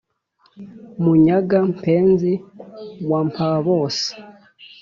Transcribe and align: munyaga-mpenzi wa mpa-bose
munyaga-mpenzi 1.01 2.33
wa 3.09 3.21
mpa-bose 3.27 4.09